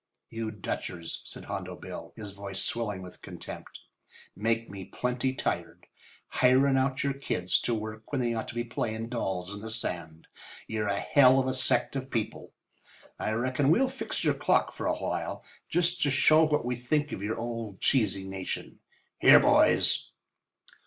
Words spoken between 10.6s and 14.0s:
You're a hell of a sect of people. I reckon we'll